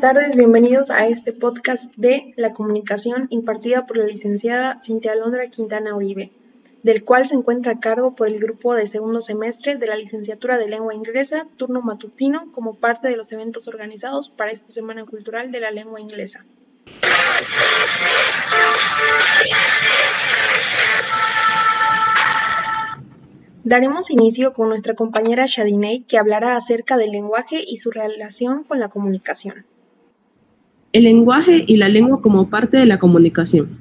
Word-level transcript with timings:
tardes, 0.00 0.34
bienvenidos 0.34 0.90
a 0.90 1.08
este 1.08 1.34
podcast 1.34 1.94
de 1.96 2.32
la 2.36 2.54
comunicación 2.54 3.26
impartida 3.28 3.86
por 3.86 3.98
la 3.98 4.06
licenciada 4.06 4.80
Cintia 4.80 5.12
Alondra 5.12 5.50
Quintana 5.50 5.94
Uribe, 5.94 6.32
del 6.82 7.04
cual 7.04 7.26
se 7.26 7.34
encuentra 7.34 7.72
a 7.72 7.80
cargo 7.80 8.14
por 8.14 8.26
el 8.28 8.38
grupo 8.38 8.74
de 8.74 8.86
segundo 8.86 9.20
semestre 9.20 9.76
de 9.76 9.86
la 9.86 9.96
licenciatura 9.96 10.56
de 10.56 10.68
lengua 10.68 10.94
inglesa, 10.94 11.46
turno 11.58 11.82
matutino, 11.82 12.50
como 12.52 12.76
parte 12.76 13.08
de 13.08 13.16
los 13.18 13.30
eventos 13.32 13.68
organizados 13.68 14.30
para 14.30 14.52
esta 14.52 14.70
Semana 14.70 15.04
Cultural 15.04 15.52
de 15.52 15.60
la 15.60 15.70
Lengua 15.70 16.00
Inglesa. 16.00 16.46
Daremos 23.64 24.10
inicio 24.10 24.54
con 24.54 24.70
nuestra 24.70 24.94
compañera 24.94 25.44
Shadinei, 25.46 26.04
que 26.04 26.16
hablará 26.16 26.56
acerca 26.56 26.96
del 26.96 27.10
lenguaje 27.10 27.62
y 27.62 27.76
su 27.76 27.90
relación 27.90 28.64
con 28.64 28.80
la 28.80 28.88
comunicación. 28.88 29.66
El 30.92 31.04
lenguaje 31.04 31.64
y 31.66 31.76
la 31.76 31.88
lengua 31.88 32.20
como 32.20 32.48
parte 32.48 32.76
de 32.76 32.86
la 32.86 32.98
comunicación. 32.98 33.78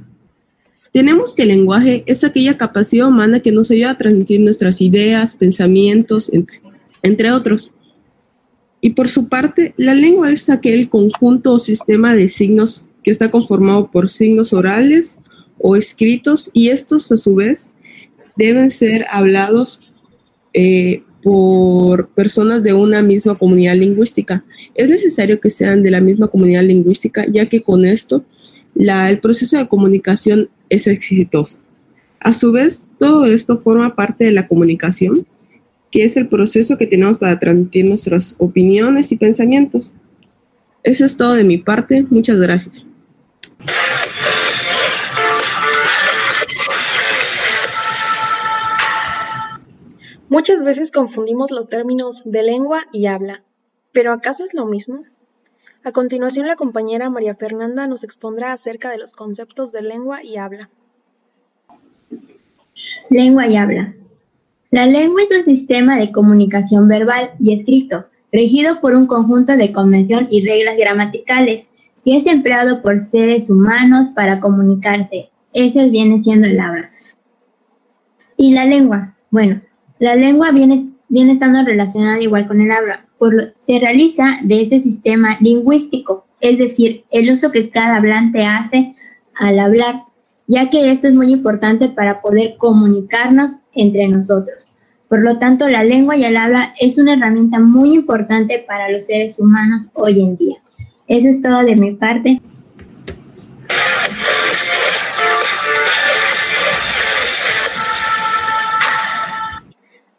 Tenemos 0.91 1.35
que 1.35 1.43
el 1.43 1.49
lenguaje 1.49 2.03
es 2.07 2.23
aquella 2.23 2.57
capacidad 2.57 3.07
humana 3.07 3.41
que 3.41 3.51
nos 3.51 3.69
ayuda 3.69 3.91
a 3.91 3.97
transmitir 3.97 4.41
nuestras 4.41 4.81
ideas, 4.81 5.35
pensamientos, 5.35 6.31
entre, 6.33 6.61
entre 7.03 7.31
otros. 7.31 7.71
Y 8.81 8.91
por 8.91 9.07
su 9.07 9.27
parte, 9.27 9.73
la 9.77 9.93
lengua 9.93 10.31
es 10.31 10.49
aquel 10.49 10.89
conjunto 10.89 11.53
o 11.53 11.59
sistema 11.59 12.15
de 12.15 12.29
signos 12.29 12.85
que 13.03 13.11
está 13.11 13.29
conformado 13.29 13.91
por 13.91 14.09
signos 14.09 14.53
orales 14.53 15.19
o 15.59 15.75
escritos 15.75 16.49
y 16.53 16.69
estos 16.69 17.11
a 17.11 17.17
su 17.17 17.35
vez 17.35 17.71
deben 18.35 18.71
ser 18.71 19.05
hablados 19.11 19.81
eh, 20.53 21.03
por 21.21 22.09
personas 22.09 22.63
de 22.63 22.73
una 22.73 23.01
misma 23.01 23.35
comunidad 23.35 23.75
lingüística. 23.75 24.43
Es 24.75 24.89
necesario 24.89 25.39
que 25.39 25.49
sean 25.49 25.83
de 25.83 25.91
la 25.91 26.01
misma 26.01 26.27
comunidad 26.27 26.63
lingüística, 26.63 27.25
ya 27.27 27.47
que 27.47 27.61
con 27.61 27.85
esto 27.85 28.23
el 28.75 29.19
proceso 29.19 29.57
de 29.57 29.67
comunicación 29.67 30.49
es 30.69 30.87
exitoso. 30.87 31.59
A 32.19 32.33
su 32.33 32.51
vez, 32.51 32.83
todo 32.97 33.25
esto 33.25 33.57
forma 33.57 33.95
parte 33.95 34.25
de 34.25 34.31
la 34.31 34.47
comunicación, 34.47 35.25
que 35.91 36.03
es 36.03 36.17
el 36.17 36.27
proceso 36.27 36.77
que 36.77 36.87
tenemos 36.87 37.17
para 37.17 37.39
transmitir 37.39 37.85
nuestras 37.85 38.35
opiniones 38.37 39.11
y 39.11 39.17
pensamientos. 39.17 39.93
Eso 40.83 41.05
es 41.05 41.17
todo 41.17 41.33
de 41.33 41.43
mi 41.43 41.57
parte. 41.57 42.05
Muchas 42.09 42.39
gracias. 42.39 42.85
Muchas 50.29 50.63
veces 50.63 50.91
confundimos 50.91 51.49
los 51.49 51.69
términos 51.69 52.21
de 52.23 52.43
lengua 52.43 52.85
y 52.93 53.07
habla, 53.07 53.41
pero 53.91 54.13
¿acaso 54.13 54.45
es 54.45 54.53
lo 54.53 54.67
mismo? 54.67 55.03
A 55.83 55.91
continuación 55.91 56.45
la 56.45 56.55
compañera 56.55 57.09
María 57.09 57.33
Fernanda 57.33 57.87
nos 57.87 58.03
expondrá 58.03 58.53
acerca 58.53 58.91
de 58.91 58.99
los 58.99 59.13
conceptos 59.13 59.71
de 59.71 59.81
lengua 59.81 60.23
y 60.23 60.37
habla. 60.37 60.69
Lengua 63.09 63.47
y 63.47 63.57
habla. 63.57 63.95
La 64.69 64.85
lengua 64.85 65.23
es 65.23 65.35
un 65.35 65.41
sistema 65.41 65.97
de 65.97 66.11
comunicación 66.11 66.87
verbal 66.87 67.31
y 67.39 67.57
escrito, 67.57 68.05
regido 68.31 68.81
por 68.81 68.95
un 68.95 69.07
conjunto 69.07 69.57
de 69.57 69.73
convención 69.73 70.27
y 70.29 70.45
reglas 70.45 70.77
gramaticales, 70.77 71.71
que 72.05 72.17
es 72.17 72.27
empleado 72.27 72.83
por 72.83 72.99
seres 72.99 73.49
humanos 73.49 74.09
para 74.13 74.39
comunicarse. 74.39 75.31
Ese 75.53 75.89
viene 75.89 76.21
siendo 76.21 76.45
el 76.45 76.59
habla. 76.59 76.91
Y 78.37 78.51
la 78.51 78.65
lengua. 78.65 79.15
Bueno, 79.31 79.61
la 79.99 80.15
lengua 80.15 80.51
viene, 80.51 80.89
viene 81.09 81.33
estando 81.33 81.63
relacionada 81.63 82.21
igual 82.21 82.47
con 82.47 82.61
el 82.61 82.71
habla, 82.71 83.05
por 83.17 83.33
lo, 83.33 83.43
se 83.61 83.79
realiza 83.79 84.37
de 84.43 84.61
este 84.61 84.79
sistema 84.79 85.37
lingüístico, 85.41 86.25
es 86.39 86.57
decir, 86.57 87.03
el 87.11 87.31
uso 87.31 87.51
que 87.51 87.69
cada 87.69 87.97
hablante 87.97 88.45
hace 88.45 88.95
al 89.35 89.59
hablar, 89.59 90.03
ya 90.47 90.69
que 90.69 90.91
esto 90.91 91.07
es 91.07 91.13
muy 91.13 91.31
importante 91.31 91.89
para 91.89 92.21
poder 92.21 92.55
comunicarnos 92.57 93.51
entre 93.73 94.07
nosotros. 94.07 94.65
Por 95.09 95.21
lo 95.21 95.37
tanto, 95.39 95.67
la 95.67 95.83
lengua 95.83 96.15
y 96.15 96.23
el 96.23 96.37
habla 96.37 96.73
es 96.79 96.97
una 96.97 97.13
herramienta 97.13 97.59
muy 97.59 97.93
importante 97.93 98.63
para 98.67 98.89
los 98.89 99.05
seres 99.05 99.39
humanos 99.39 99.83
hoy 99.93 100.21
en 100.21 100.37
día. 100.37 100.57
Eso 101.07 101.27
es 101.27 101.41
todo 101.41 101.63
de 101.63 101.75
mi 101.75 101.95
parte. 101.95 102.41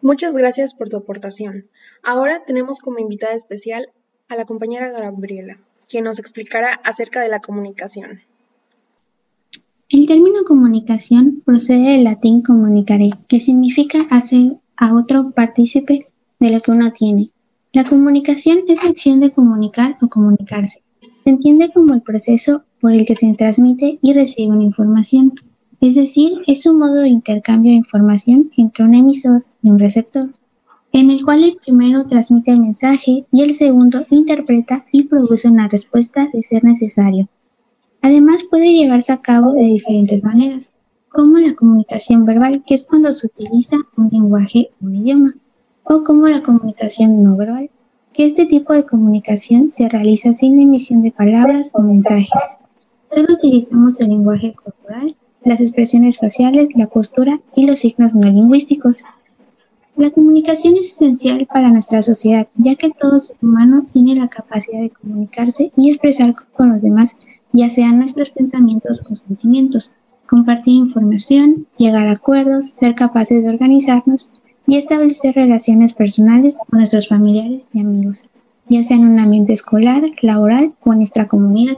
Muchas 0.03 0.34
gracias 0.34 0.72
por 0.72 0.88
tu 0.88 0.97
aportación. 0.97 1.66
Ahora 2.03 2.43
tenemos 2.47 2.78
como 2.78 2.99
invitada 2.99 3.34
especial 3.34 3.91
a 4.28 4.37
la 4.37 4.47
compañera 4.47 4.91
Gabriela, 4.91 5.59
quien 5.88 6.05
nos 6.05 6.19
explicará 6.19 6.72
acerca 6.84 7.21
de 7.21 7.28
la 7.28 7.41
comunicación. 7.41 8.21
El 9.91 10.06
término 10.06 10.44
comunicación 10.47 11.43
procede 11.44 11.91
del 11.91 12.05
latín 12.05 12.43
comunicare, 12.43 13.10
que 13.28 13.41
significa 13.41 14.06
hacer 14.10 14.53
a 14.77 14.94
otro 14.94 15.33
partícipe 15.33 16.06
de 16.39 16.50
lo 16.50 16.60
que 16.60 16.71
uno 16.71 16.93
tiene. 16.93 17.31
La 17.72 17.84
comunicación 17.84 18.59
es 18.69 18.83
la 18.83 18.91
acción 18.91 19.21
de 19.21 19.33
comunicar 19.33 19.97
o 20.00 20.09
comunicarse. 20.09 20.83
Se 21.25 21.31
entiende 21.31 21.71
como 21.72 21.93
el 21.93 22.03
proceso 22.03 22.65
por 22.81 22.93
el 22.93 23.05
que 23.05 23.15
se 23.15 23.34
transmite 23.34 23.99
y 24.00 24.12
recibe 24.12 24.53
una 24.53 24.65
información. 24.65 25.34
Es 25.80 25.94
decir, 25.94 26.32
es 26.46 26.66
un 26.66 26.78
modo 26.78 26.96
de 26.96 27.08
intercambio 27.08 27.70
de 27.70 27.78
información 27.78 28.50
entre 28.58 28.84
un 28.84 28.94
emisor 28.94 29.46
y 29.62 29.70
un 29.70 29.78
receptor, 29.78 30.28
en 30.92 31.10
el 31.10 31.24
cual 31.24 31.42
el 31.42 31.56
primero 31.56 32.04
transmite 32.04 32.50
el 32.50 32.60
mensaje 32.60 33.24
y 33.32 33.42
el 33.42 33.54
segundo 33.54 34.04
interpreta 34.10 34.84
y 34.92 35.04
produce 35.04 35.48
una 35.48 35.68
respuesta 35.68 36.28
de 36.30 36.42
ser 36.42 36.64
necesario. 36.64 37.30
Además 38.02 38.44
puede 38.44 38.74
llevarse 38.74 39.12
a 39.12 39.22
cabo 39.22 39.54
de 39.54 39.62
diferentes 39.62 40.22
maneras, 40.22 40.74
como 41.08 41.38
la 41.38 41.54
comunicación 41.54 42.26
verbal, 42.26 42.62
que 42.66 42.74
es 42.74 42.84
cuando 42.84 43.10
se 43.14 43.28
utiliza 43.28 43.76
un 43.97 44.10
lenguaje 44.12 44.68
o 44.82 44.86
un 44.86 44.97
idioma, 44.97 45.34
o 45.84 46.04
como 46.04 46.28
la 46.28 46.42
comunicación 46.42 47.22
no 47.22 47.36
verbal, 47.36 47.70
que 48.12 48.26
este 48.26 48.44
tipo 48.44 48.74
de 48.74 48.84
comunicación 48.84 49.70
se 49.70 49.88
realiza 49.88 50.34
sin 50.34 50.60
emisión 50.60 51.00
de 51.00 51.10
palabras 51.10 51.70
o 51.72 51.80
mensajes. 51.80 52.58
Solo 53.10 53.32
utilizamos 53.32 53.98
el 54.00 54.10
lenguaje 54.10 54.52
corporal 54.52 55.16
las 55.45 55.61
expresiones 55.61 56.19
faciales, 56.19 56.69
la 56.75 56.87
postura 56.87 57.41
y 57.56 57.67
los 57.67 57.81
signos 57.81 58.15
no 58.15 58.31
lingüísticos. 58.31 59.05
La 59.97 60.11
comunicación 60.11 60.77
es 60.77 60.91
esencial 60.91 61.47
para 61.47 61.71
nuestra 61.71 62.03
sociedad, 62.03 62.49
ya 62.56 62.75
que 62.75 62.91
todo 62.91 63.19
ser 63.19 63.37
humano 63.43 63.84
tiene 63.93 64.15
la 64.15 64.28
capacidad 64.28 64.81
de 64.81 64.91
comunicarse 64.91 65.73
y 65.77 65.91
expresar 65.91 66.34
con 66.53 66.71
los 66.71 66.83
demás, 66.83 67.17
ya 67.53 67.69
sean 67.69 67.99
nuestros 67.99 68.31
pensamientos 68.31 69.03
o 69.11 69.15
sentimientos, 69.17 69.93
compartir 70.27 70.77
información, 70.77 71.67
llegar 71.77 72.07
a 72.09 72.12
acuerdos, 72.12 72.71
ser 72.71 72.95
capaces 72.95 73.43
de 73.43 73.51
organizarnos 73.51 74.28
y 74.67 74.77
establecer 74.77 75.34
relaciones 75.34 75.93
personales 75.93 76.57
con 76.69 76.78
nuestros 76.78 77.09
familiares 77.09 77.69
y 77.72 77.81
amigos, 77.81 78.22
ya 78.69 78.84
sea 78.84 78.97
en 78.97 79.09
un 79.09 79.19
ambiente 79.19 79.53
escolar, 79.53 80.03
laboral 80.22 80.72
o 80.84 80.93
en 80.93 80.99
nuestra 80.99 81.27
comunidad. 81.27 81.77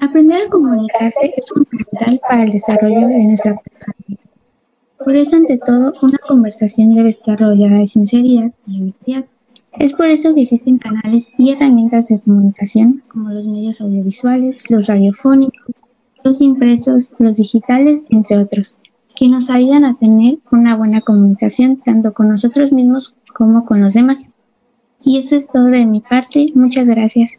Aprender 0.00 0.40
a 0.46 0.48
comunicarse 0.48 1.34
es 1.36 1.44
fundamental 1.46 2.20
para 2.26 2.44
el 2.44 2.50
desarrollo 2.50 3.08
de 3.08 3.24
nuestra 3.24 3.54
personalidad. 3.56 4.30
Por 5.04 5.14
eso, 5.14 5.36
ante 5.36 5.58
todo, 5.58 5.92
una 6.02 6.18
conversación 6.26 6.94
debe 6.94 7.10
estar 7.10 7.38
rodeada 7.38 7.80
de 7.80 7.86
sinceridad 7.86 8.50
y 8.66 8.80
honestidad. 8.80 9.24
Es 9.78 9.92
por 9.92 10.06
eso 10.06 10.34
que 10.34 10.42
existen 10.42 10.78
canales 10.78 11.30
y 11.36 11.52
herramientas 11.52 12.08
de 12.08 12.18
comunicación 12.20 13.02
como 13.08 13.30
los 13.30 13.46
medios 13.46 13.80
audiovisuales, 13.80 14.62
los 14.70 14.86
radiofónicos, 14.86 15.74
los 16.24 16.40
impresos, 16.40 17.12
los 17.18 17.36
digitales, 17.36 18.04
entre 18.08 18.38
otros, 18.38 18.76
que 19.14 19.28
nos 19.28 19.50
ayudan 19.50 19.84
a 19.84 19.96
tener 19.96 20.38
una 20.50 20.76
buena 20.76 21.02
comunicación 21.02 21.76
tanto 21.76 22.14
con 22.14 22.28
nosotros 22.28 22.72
mismos 22.72 23.16
como 23.34 23.64
con 23.66 23.80
los 23.80 23.92
demás. 23.92 24.30
Y 25.02 25.18
eso 25.18 25.36
es 25.36 25.46
todo 25.48 25.66
de 25.66 25.84
mi 25.84 26.00
parte. 26.00 26.48
Muchas 26.54 26.88
gracias. 26.88 27.38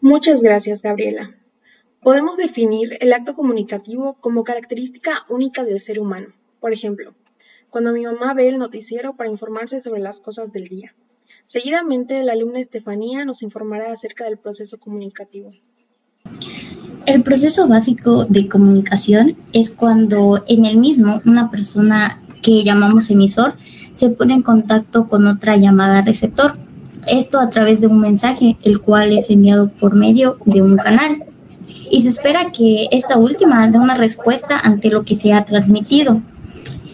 Muchas 0.00 0.42
gracias, 0.42 0.82
Gabriela. 0.82 1.34
Podemos 2.02 2.36
definir 2.36 2.96
el 3.00 3.12
acto 3.12 3.34
comunicativo 3.34 4.16
como 4.20 4.44
característica 4.44 5.26
única 5.28 5.64
del 5.64 5.78
ser 5.78 6.00
humano. 6.00 6.28
Por 6.58 6.72
ejemplo, 6.72 7.14
cuando 7.68 7.92
mi 7.92 8.04
mamá 8.04 8.34
ve 8.34 8.48
el 8.48 8.58
noticiero 8.58 9.14
para 9.16 9.30
informarse 9.30 9.80
sobre 9.80 10.00
las 10.00 10.20
cosas 10.20 10.52
del 10.52 10.68
día. 10.68 10.94
Seguidamente, 11.44 12.22
la 12.24 12.32
alumna 12.32 12.60
Estefanía 12.60 13.24
nos 13.24 13.42
informará 13.42 13.92
acerca 13.92 14.24
del 14.24 14.38
proceso 14.38 14.78
comunicativo. 14.78 15.52
El 17.06 17.22
proceso 17.22 17.68
básico 17.68 18.24
de 18.24 18.48
comunicación 18.48 19.36
es 19.52 19.70
cuando 19.70 20.44
en 20.48 20.64
el 20.64 20.76
mismo 20.76 21.20
una 21.24 21.50
persona 21.50 22.20
que 22.42 22.64
llamamos 22.64 23.10
emisor 23.10 23.54
se 23.96 24.08
pone 24.08 24.34
en 24.34 24.42
contacto 24.42 25.08
con 25.08 25.26
otra 25.26 25.56
llamada 25.56 26.02
receptor. 26.02 26.56
Esto 27.06 27.38
a 27.38 27.50
través 27.50 27.80
de 27.80 27.86
un 27.86 28.00
mensaje, 28.00 28.56
el 28.62 28.80
cual 28.80 29.12
es 29.12 29.30
enviado 29.30 29.68
por 29.68 29.94
medio 29.94 30.38
de 30.44 30.62
un 30.62 30.76
canal. 30.76 31.24
Y 31.90 32.02
se 32.02 32.08
espera 32.08 32.52
que 32.52 32.88
esta 32.92 33.18
última 33.18 33.66
dé 33.68 33.78
una 33.78 33.94
respuesta 33.94 34.58
ante 34.58 34.90
lo 34.90 35.04
que 35.04 35.16
se 35.16 35.32
ha 35.32 35.44
transmitido. 35.44 36.22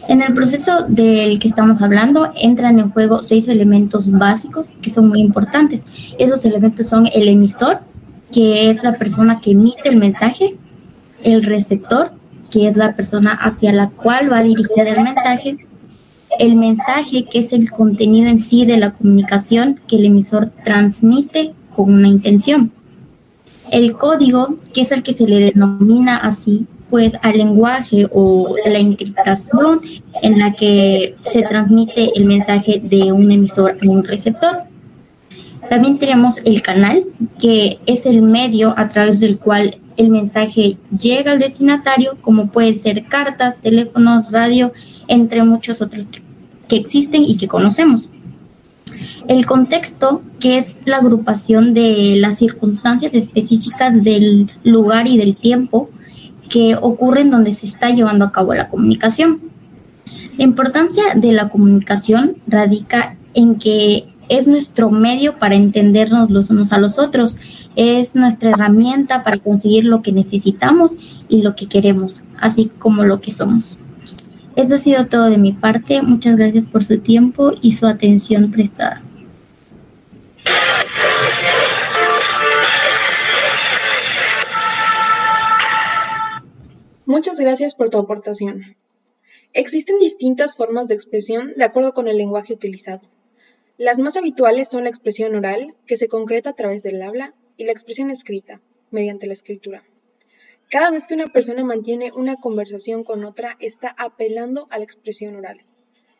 En 0.09 0.23
el 0.23 0.33
proceso 0.33 0.87
del 0.89 1.39
que 1.39 1.49
estamos 1.49 1.83
hablando 1.83 2.31
entran 2.37 2.79
en 2.79 2.91
juego 2.91 3.23
seis 3.23 3.49
elementos 3.49 4.11
básicos 4.11 4.71
que 4.81 4.91
son 4.91 5.09
muy 5.09 5.21
importantes. 5.21 5.83
Esos 6.19 6.45
elementos 6.45 6.87
son 6.87 7.09
el 7.13 7.29
emisor, 7.29 7.81
que 8.33 8.71
es 8.71 8.85
la 8.85 8.99
persona 8.99 9.41
que 9.41 9.51
emite 9.53 9.89
el 9.89 9.97
mensaje, 9.97 10.57
el 11.25 11.43
receptor, 11.43 12.13
que 12.51 12.69
es 12.69 12.77
la 12.77 12.95
persona 12.95 13.33
hacia 13.33 13.73
la 13.73 13.91
cual 13.91 14.31
va 14.33 14.43
dirigida 14.43 14.89
el 14.89 15.03
mensaje, 15.03 15.67
el 16.39 16.57
mensaje, 16.57 17.25
que 17.25 17.39
es 17.39 17.53
el 17.53 17.71
contenido 17.71 18.29
en 18.29 18.41
sí 18.41 18.67
de 18.67 18.77
la 18.77 18.93
comunicación 18.93 19.81
que 19.87 19.97
el 19.97 20.07
emisor 20.07 20.51
transmite 20.65 21.55
con 21.75 21.93
una 21.93 22.09
intención. 22.09 22.73
El 23.71 23.95
código, 23.95 24.59
que 24.73 24.83
es 24.83 24.93
el 24.93 25.03
que 25.03 25.15
se 25.15 25.27
le 25.27 25.53
denomina 25.53 26.17
así, 26.17 26.67
pues 26.91 27.13
al 27.23 27.39
lenguaje 27.39 28.09
o 28.13 28.55
la 28.65 28.79
encriptación 28.79 29.81
en 30.23 30.39
la 30.39 30.53
que 30.53 31.17
se 31.19 31.43
transmite 31.43 32.13
el 32.15 32.27
mensaje 32.27 32.81
de 32.83 33.13
un 33.13 33.31
emisor 33.31 33.77
a 33.83 33.91
un 33.91 34.05
receptor. 34.05 34.59
También 35.69 35.99
tenemos 35.99 36.41
el 36.45 36.63
canal, 36.63 37.05
que 37.41 37.79
es 37.87 38.07
el 38.07 38.23
medio 38.23 38.73
a 38.77 38.89
través 38.89 39.19
del 39.19 39.39
cual 39.39 39.79
el 39.97 40.11
mensaje 40.11 40.77
llega 40.99 41.33
al 41.33 41.39
destinatario, 41.39 42.17
como 42.21 42.49
pueden 42.49 42.79
ser 42.79 43.05
cartas, 43.05 43.59
teléfonos, 43.61 44.31
radio, 44.31 44.73
entre 45.09 45.43
muchos 45.43 45.81
otros 45.81 46.07
que, 46.07 46.23
que 46.69 46.77
existen 46.77 47.25
y 47.25 47.37
que 47.37 47.49
conocemos. 47.49 48.09
El 49.29 49.45
contexto, 49.45 50.23
que 50.39 50.59
es 50.59 50.79
la 50.85 50.99
agrupación 50.99 51.75
de 51.75 52.15
las 52.17 52.39
circunstancias 52.39 53.15
específicas 53.15 54.03
del 54.05 54.51
lugar 54.63 55.09
y 55.09 55.19
del 55.19 55.37
tiempo 55.37 55.91
que 56.49 56.77
ocurren 56.81 57.31
donde 57.31 57.55
se 57.55 57.67
está 57.67 57.91
llevando 57.91 58.25
a 58.25 58.33
cabo 58.33 58.55
la 58.55 58.69
comunicación. 58.69 59.41
La 60.39 60.45
importancia 60.45 61.03
de 61.15 61.33
la 61.33 61.49
comunicación 61.49 62.37
radica 62.47 63.17
en 63.35 63.57
que 63.57 64.07
es 64.28 64.46
nuestro 64.46 64.90
medio 64.90 65.38
para 65.38 65.55
entendernos 65.55 66.31
los 66.31 66.50
unos 66.50 66.73
a 66.73 66.78
los 66.78 66.99
otros, 66.99 67.37
es 67.76 68.14
nuestra 68.14 68.50
herramienta 68.50 69.23
para 69.23 69.38
conseguir 69.38 69.84
lo 69.84 70.02
que 70.02 70.12
necesitamos 70.12 71.23
y 71.28 71.43
lo 71.43 71.55
que 71.55 71.69
queremos, 71.69 72.23
así 72.38 72.70
como 72.78 73.05
lo 73.05 73.20
que 73.20 73.31
somos. 73.31 73.78
Eso 74.56 74.76
ha 74.76 74.78
sido 74.78 75.06
todo 75.06 75.28
de 75.28 75.37
mi 75.37 75.52
parte. 75.52 76.00
Muchas 76.00 76.37
gracias 76.37 76.64
por 76.64 76.82
su 76.82 76.99
tiempo 76.99 77.52
y 77.61 77.73
su 77.73 77.87
atención 77.87 78.50
prestada. 78.50 79.02
Muchas 87.05 87.38
gracias 87.38 87.75
por 87.75 87.90
tu 87.90 87.99
aportación. 87.99 88.76
Existen 89.52 89.99
distintas 90.00 90.56
formas 90.56 90.88
de 90.88 90.94
expresión 90.94 91.52
de 91.56 91.64
acuerdo 91.64 91.94
con 91.94 92.08
el 92.08 92.19
lenguaje 92.19 92.52
utilizado. 92.52 93.02
Las 93.78 93.99
más 93.99 94.17
habituales 94.17 94.69
son 94.69 94.84
la 94.84 94.90
expresión 94.90 95.34
oral, 95.34 95.75
que 95.87 95.96
se 95.96 96.08
concreta 96.08 96.50
a 96.50 96.55
través 96.55 96.82
del 96.82 97.02
habla, 97.02 97.34
y 97.58 97.64
la 97.64 97.73
expresión 97.73 98.11
escrita, 98.11 98.61
mediante 98.90 99.26
la 99.26 99.34
escritura. 99.34 99.84
Cada 100.70 100.90
vez 100.90 101.06
que 101.06 101.14
una 101.14 101.26
persona 101.26 101.62
mantiene 101.62 102.11
una 102.12 102.37
conversación 102.37 103.05
con 103.05 103.25
otra, 103.25 103.56
está 103.61 103.94
apelando 103.99 104.67
a 104.70 104.78
la 104.78 104.84
expresión 104.84 105.37
oral. 105.37 105.61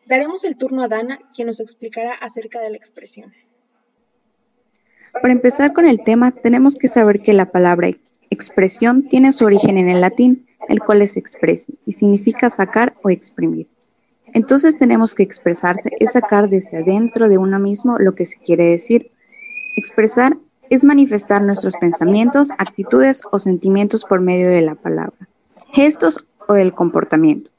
Daremos 0.05 0.43
el 0.43 0.55
turno 0.55 0.83
a 0.83 0.87
Dana, 0.87 1.19
quien 1.33 1.47
nos 1.47 1.59
explicará 1.59 2.13
acerca 2.13 2.61
de 2.61 2.69
la 2.69 2.77
expresión. 2.77 3.33
Para 5.21 5.33
empezar 5.33 5.73
con 5.73 5.87
el 5.87 6.03
tema, 6.03 6.31
tenemos 6.31 6.75
que 6.75 6.87
saber 6.87 7.21
que 7.21 7.33
la 7.33 7.51
palabra 7.51 7.89
expresión 8.29 9.09
tiene 9.09 9.31
su 9.31 9.45
origen 9.45 9.79
en 9.79 9.89
el 9.89 10.01
latín, 10.01 10.45
el 10.69 10.79
cual 10.79 11.01
es 11.01 11.17
expresi, 11.17 11.77
y 11.85 11.93
significa 11.93 12.51
sacar 12.51 12.95
o 13.03 13.09
exprimir. 13.09 13.67
Entonces 14.37 14.77
tenemos 14.77 15.15
que 15.15 15.23
expresarse, 15.23 15.89
es 15.99 16.11
sacar 16.11 16.47
desde 16.47 16.77
adentro 16.77 17.27
de 17.27 17.39
uno 17.39 17.57
mismo 17.57 17.97
lo 17.97 18.13
que 18.13 18.27
se 18.27 18.37
quiere 18.37 18.67
decir. 18.67 19.09
Expresar 19.75 20.37
es 20.69 20.83
manifestar 20.83 21.41
nuestros 21.41 21.75
pensamientos, 21.77 22.51
actitudes 22.59 23.23
o 23.31 23.39
sentimientos 23.39 24.05
por 24.05 24.21
medio 24.21 24.47
de 24.49 24.61
la 24.61 24.75
palabra, 24.75 25.27
gestos 25.73 26.27
o 26.47 26.53
del 26.53 26.75
comportamiento. 26.75 27.49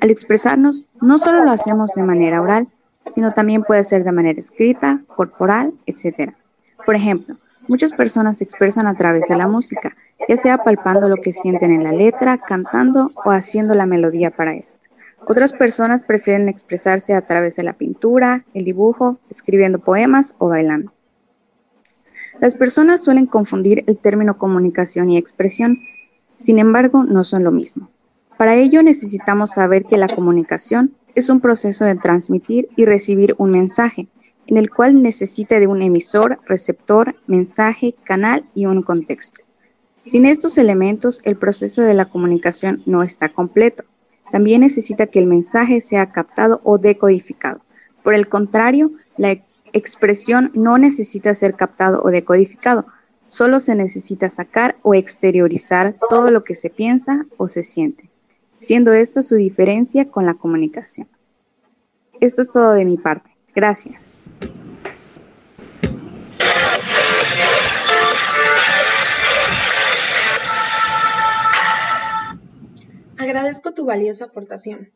Al 0.00 0.10
expresarnos, 0.10 0.86
no 1.00 1.18
solo 1.18 1.44
lo 1.44 1.52
hacemos 1.52 1.94
de 1.94 2.02
manera 2.02 2.42
oral, 2.42 2.66
sino 3.06 3.30
también 3.30 3.62
puede 3.62 3.84
ser 3.84 4.02
de 4.02 4.10
manera 4.10 4.40
escrita, 4.40 5.02
corporal, 5.06 5.74
etc. 5.86 6.32
Por 6.84 6.96
ejemplo, 6.96 7.36
muchas 7.68 7.92
personas 7.92 8.38
se 8.38 8.44
expresan 8.44 8.88
a 8.88 8.96
través 8.96 9.28
de 9.28 9.36
la 9.36 9.46
música, 9.46 9.94
ya 10.28 10.36
sea 10.36 10.58
palpando 10.58 11.08
lo 11.08 11.18
que 11.18 11.32
sienten 11.32 11.70
en 11.70 11.84
la 11.84 11.92
letra, 11.92 12.38
cantando 12.38 13.12
o 13.24 13.30
haciendo 13.30 13.76
la 13.76 13.86
melodía 13.86 14.32
para 14.32 14.54
esto. 14.54 14.86
Otras 15.28 15.52
personas 15.52 16.04
prefieren 16.04 16.48
expresarse 16.48 17.12
a 17.12 17.22
través 17.22 17.56
de 17.56 17.64
la 17.64 17.72
pintura, 17.72 18.44
el 18.54 18.64
dibujo, 18.64 19.18
escribiendo 19.28 19.80
poemas 19.80 20.36
o 20.38 20.48
bailando. 20.48 20.92
Las 22.40 22.54
personas 22.54 23.02
suelen 23.02 23.26
confundir 23.26 23.82
el 23.88 23.98
término 23.98 24.38
comunicación 24.38 25.10
y 25.10 25.18
expresión, 25.18 25.80
sin 26.36 26.60
embargo, 26.60 27.02
no 27.02 27.24
son 27.24 27.42
lo 27.42 27.50
mismo. 27.50 27.90
Para 28.38 28.54
ello 28.54 28.84
necesitamos 28.84 29.50
saber 29.50 29.86
que 29.86 29.96
la 29.96 30.08
comunicación 30.08 30.94
es 31.16 31.28
un 31.28 31.40
proceso 31.40 31.84
de 31.84 31.96
transmitir 31.96 32.68
y 32.76 32.84
recibir 32.84 33.34
un 33.38 33.50
mensaje, 33.50 34.06
en 34.46 34.58
el 34.58 34.70
cual 34.70 35.02
necesita 35.02 35.58
de 35.58 35.66
un 35.66 35.82
emisor, 35.82 36.38
receptor, 36.46 37.16
mensaje, 37.26 37.96
canal 38.04 38.44
y 38.54 38.66
un 38.66 38.82
contexto. 38.82 39.40
Sin 39.96 40.24
estos 40.24 40.56
elementos, 40.56 41.20
el 41.24 41.36
proceso 41.36 41.82
de 41.82 41.94
la 41.94 42.04
comunicación 42.04 42.82
no 42.86 43.02
está 43.02 43.30
completo. 43.30 43.82
También 44.32 44.60
necesita 44.60 45.06
que 45.06 45.18
el 45.18 45.26
mensaje 45.26 45.80
sea 45.80 46.10
captado 46.10 46.60
o 46.64 46.78
decodificado. 46.78 47.60
Por 48.02 48.14
el 48.14 48.28
contrario, 48.28 48.92
la 49.16 49.36
expresión 49.72 50.50
no 50.54 50.78
necesita 50.78 51.34
ser 51.34 51.54
captado 51.54 52.02
o 52.02 52.10
decodificado, 52.10 52.86
solo 53.28 53.60
se 53.60 53.74
necesita 53.74 54.30
sacar 54.30 54.76
o 54.82 54.94
exteriorizar 54.94 55.94
todo 56.08 56.30
lo 56.30 56.44
que 56.44 56.54
se 56.54 56.70
piensa 56.70 57.26
o 57.36 57.48
se 57.48 57.62
siente, 57.62 58.08
siendo 58.58 58.92
esta 58.92 59.22
su 59.22 59.34
diferencia 59.34 60.08
con 60.08 60.26
la 60.26 60.34
comunicación. 60.34 61.08
Esto 62.20 62.42
es 62.42 62.50
todo 62.50 62.72
de 62.72 62.84
mi 62.84 62.96
parte. 62.96 63.30
Gracias. 63.54 64.15
Agradezco 73.36 73.72
tu 73.72 73.84
valiosa 73.84 74.24
aportación. 74.24 74.88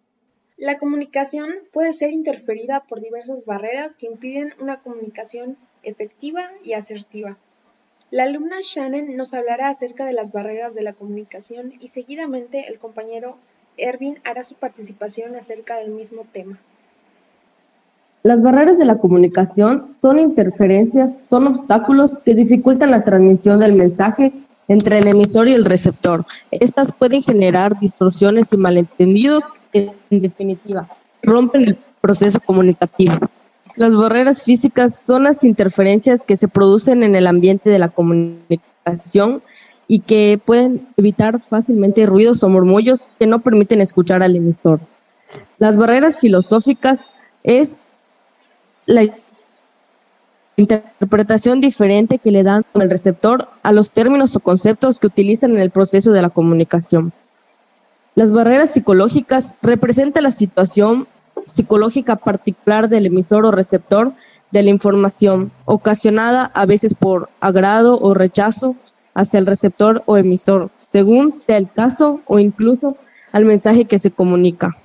La 0.56 0.78
comunicación 0.78 1.50
puede 1.74 1.92
ser 1.92 2.10
interferida 2.10 2.84
por 2.88 3.02
diversas 3.02 3.44
barreras 3.44 3.98
que 3.98 4.06
impiden 4.06 4.54
una 4.58 4.80
comunicación 4.80 5.58
efectiva 5.82 6.48
y 6.64 6.72
asertiva. 6.72 7.36
La 8.10 8.22
alumna 8.22 8.56
Shannon 8.62 9.14
nos 9.14 9.34
hablará 9.34 9.68
acerca 9.68 10.06
de 10.06 10.14
las 10.14 10.32
barreras 10.32 10.74
de 10.74 10.80
la 10.80 10.94
comunicación 10.94 11.74
y 11.80 11.88
seguidamente 11.88 12.66
el 12.66 12.78
compañero 12.78 13.36
Ervin 13.76 14.20
hará 14.24 14.42
su 14.42 14.54
participación 14.54 15.36
acerca 15.36 15.76
del 15.76 15.90
mismo 15.90 16.24
tema. 16.32 16.58
Las 18.22 18.40
barreras 18.40 18.78
de 18.78 18.86
la 18.86 18.96
comunicación 18.96 19.90
son 19.90 20.18
interferencias, 20.18 21.26
son 21.26 21.46
obstáculos 21.46 22.18
que 22.18 22.34
dificultan 22.34 22.90
la 22.90 23.04
transmisión 23.04 23.60
del 23.60 23.74
mensaje 23.74 24.32
entre 24.70 24.98
el 24.98 25.08
emisor 25.08 25.48
y 25.48 25.52
el 25.52 25.64
receptor. 25.64 26.24
Estas 26.52 26.92
pueden 26.92 27.20
generar 27.22 27.80
distorsiones 27.80 28.52
y 28.52 28.56
malentendidos, 28.56 29.42
en 29.72 29.92
definitiva, 30.10 30.88
rompen 31.24 31.62
el 31.62 31.78
proceso 32.00 32.38
comunicativo. 32.38 33.14
Las 33.74 33.96
barreras 33.96 34.44
físicas 34.44 34.96
son 34.96 35.24
las 35.24 35.42
interferencias 35.42 36.22
que 36.22 36.36
se 36.36 36.46
producen 36.46 37.02
en 37.02 37.16
el 37.16 37.26
ambiente 37.26 37.68
de 37.68 37.80
la 37.80 37.88
comunicación 37.88 39.42
y 39.88 40.00
que 40.00 40.40
pueden 40.44 40.86
evitar 40.96 41.40
fácilmente 41.40 42.06
ruidos 42.06 42.44
o 42.44 42.48
murmullos 42.48 43.10
que 43.18 43.26
no 43.26 43.40
permiten 43.40 43.80
escuchar 43.80 44.22
al 44.22 44.36
emisor. 44.36 44.78
Las 45.58 45.76
barreras 45.76 46.20
filosóficas 46.20 47.10
es 47.42 47.76
la 48.86 49.04
interpretación 50.60 51.60
diferente 51.60 52.18
que 52.18 52.30
le 52.30 52.42
dan 52.42 52.64
el 52.74 52.90
receptor 52.90 53.48
a 53.62 53.72
los 53.72 53.90
términos 53.90 54.36
o 54.36 54.40
conceptos 54.40 55.00
que 55.00 55.06
utilizan 55.06 55.52
en 55.52 55.58
el 55.58 55.70
proceso 55.70 56.12
de 56.12 56.22
la 56.22 56.30
comunicación. 56.30 57.12
Las 58.14 58.30
barreras 58.30 58.70
psicológicas 58.70 59.54
representan 59.62 60.24
la 60.24 60.32
situación 60.32 61.06
psicológica 61.46 62.16
particular 62.16 62.88
del 62.88 63.06
emisor 63.06 63.44
o 63.46 63.50
receptor 63.50 64.12
de 64.50 64.62
la 64.62 64.70
información, 64.70 65.50
ocasionada 65.64 66.50
a 66.54 66.66
veces 66.66 66.94
por 66.94 67.28
agrado 67.40 67.98
o 68.00 68.14
rechazo 68.14 68.74
hacia 69.14 69.38
el 69.38 69.46
receptor 69.46 70.02
o 70.06 70.16
emisor, 70.16 70.70
según 70.76 71.34
sea 71.34 71.56
el 71.56 71.68
caso 71.68 72.20
o 72.26 72.38
incluso 72.38 72.96
al 73.32 73.44
mensaje 73.44 73.84
que 73.84 73.98
se 73.98 74.10
comunica. 74.10 74.76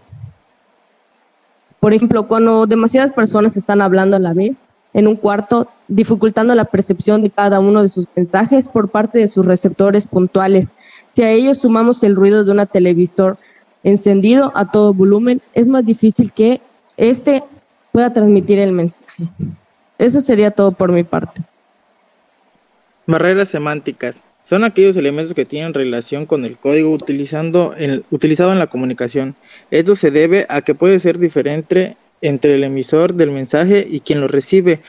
Por 1.79 1.93
ejemplo, 1.93 2.27
cuando 2.27 2.65
demasiadas 2.65 3.11
personas 3.11 3.57
están 3.57 3.81
hablando 3.81 4.15
a 4.15 4.19
la 4.19 4.33
vez, 4.33 4.55
en 4.95 5.07
un 5.07 5.17
cuarto, 5.17 5.67
dificultando 5.89 6.55
la 6.55 6.63
percepción 6.63 7.21
de 7.21 7.29
cada 7.29 7.59
uno 7.59 7.83
de 7.83 7.89
sus 7.89 8.07
mensajes 8.15 8.69
por 8.69 8.87
parte 8.87 9.19
de 9.19 9.27
sus 9.27 9.45
receptores 9.45 10.07
puntuales. 10.07 10.73
Si 11.07 11.21
a 11.21 11.31
ellos 11.31 11.59
sumamos 11.59 12.01
el 12.03 12.15
ruido 12.15 12.45
de 12.45 12.51
una 12.51 12.65
televisor, 12.65 13.37
encendido 13.83 14.53
a 14.55 14.71
todo 14.71 14.93
volumen, 14.93 15.41
es 15.53 15.67
más 15.67 15.85
difícil 15.85 16.31
que 16.31 16.61
éste 16.95 17.43
pueda 17.91 18.13
transmitir 18.13 18.57
el 18.57 18.71
mensaje. 18.71 19.25
Eso 19.97 20.21
sería 20.21 20.49
todo 20.49 20.71
por 20.71 20.93
mi 20.93 21.03
parte. 21.03 21.41
Barreras 23.05 23.49
semánticas. 23.49 24.15
Son 24.47 24.63
aquellos 24.63 24.95
elementos 24.95 25.35
que 25.35 25.43
tienen 25.43 25.73
relación 25.73 26.25
con 26.25 26.45
el 26.45 26.55
código 26.55 26.91
utilizado 26.93 27.73
en 27.75 28.59
la 28.59 28.67
comunicación. 28.67 29.35
Esto 29.71 29.95
se 29.95 30.09
debe 30.09 30.45
a 30.47 30.61
que 30.61 30.73
puede 30.73 30.99
ser 30.99 31.19
diferente 31.19 31.97
entre 32.21 32.55
el 32.55 32.63
emisor 32.63 33.13
del 33.13 33.31
mensaje 33.31 33.85
y 33.89 33.99
quien 33.99 34.21
lo 34.21 34.27
recibe, 34.27 34.79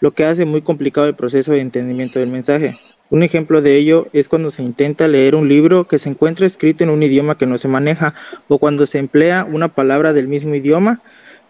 lo 0.00 0.10
que 0.10 0.24
hace 0.24 0.44
muy 0.44 0.62
complicado 0.62 1.06
el 1.06 1.14
proceso 1.14 1.52
de 1.52 1.60
entendimiento 1.60 2.18
del 2.18 2.28
mensaje. 2.28 2.78
Un 3.08 3.22
ejemplo 3.22 3.62
de 3.62 3.76
ello 3.76 4.08
es 4.12 4.28
cuando 4.28 4.50
se 4.50 4.62
intenta 4.62 5.06
leer 5.06 5.36
un 5.36 5.48
libro 5.48 5.84
que 5.84 5.98
se 5.98 6.08
encuentra 6.08 6.46
escrito 6.46 6.82
en 6.82 6.90
un 6.90 7.02
idioma 7.02 7.38
que 7.38 7.46
no 7.46 7.56
se 7.56 7.68
maneja 7.68 8.14
o 8.48 8.58
cuando 8.58 8.86
se 8.86 8.98
emplea 8.98 9.46
una 9.48 9.68
palabra 9.68 10.12
del 10.12 10.26
mismo 10.26 10.54
idioma, 10.54 11.00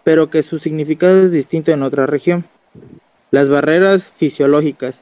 pero 0.03 0.29
que 0.29 0.43
su 0.43 0.59
significado 0.59 1.23
es 1.23 1.31
distinto 1.31 1.71
en 1.71 1.81
otra 1.81 2.05
región. 2.05 2.45
Las 3.31 3.49
barreras 3.49 4.07
fisiológicas 4.17 5.01